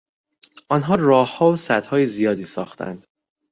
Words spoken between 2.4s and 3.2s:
ساختند.